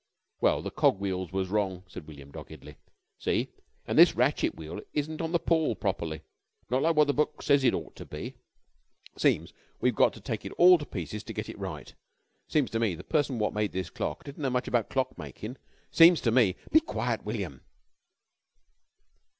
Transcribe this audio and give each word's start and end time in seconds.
"Well, 0.39 0.63
the 0.63 0.71
cog 0.71 0.99
wheels 0.99 1.31
was 1.31 1.49
wrong," 1.49 1.83
said 1.87 2.07
William 2.07 2.31
doggedly. 2.31 2.77
"See? 3.19 3.49
An' 3.85 3.97
this 3.97 4.15
ratchet 4.15 4.55
wheel 4.55 4.81
isn't 4.93 5.21
on 5.21 5.31
the 5.31 5.37
pawl 5.37 5.75
prop'ly 5.75 6.21
not 6.71 6.81
like 6.81 6.95
what 6.95 7.05
this 7.05 7.15
book 7.15 7.43
says 7.43 7.63
it 7.63 7.75
ought 7.75 7.95
to 7.97 8.05
be. 8.07 8.33
Seems 9.15 9.53
we've 9.79 9.93
got 9.93 10.13
to 10.13 10.19
take 10.19 10.43
it 10.43 10.53
all 10.53 10.79
to 10.79 10.87
pieces 10.87 11.23
to 11.25 11.33
get 11.33 11.49
it 11.49 11.59
right. 11.59 11.93
Seems 12.47 12.71
to 12.71 12.79
me 12.79 12.95
the 12.95 13.03
person 13.03 13.37
wot 13.37 13.53
made 13.53 13.73
this 13.73 13.91
clock 13.91 14.23
didn't 14.23 14.41
know 14.41 14.49
much 14.49 14.67
about 14.67 14.89
clock 14.89 15.15
making. 15.19 15.57
Seems 15.91 16.19
to 16.21 16.31
me" 16.31 16.55
"Be 16.71 16.79
quiet, 16.79 17.23
William!" 17.23 17.61